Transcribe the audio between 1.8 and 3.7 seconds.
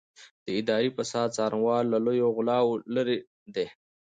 له لویو غلاوو لېرې دي.